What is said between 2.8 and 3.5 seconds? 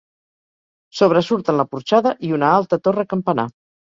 torre-campanar.